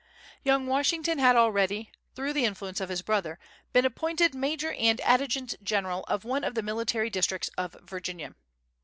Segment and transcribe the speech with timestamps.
[0.43, 3.37] Young Washington had already, through the influence of his brother,
[3.71, 8.33] been appointed major and adjutant general of one of the military districts of Virginia.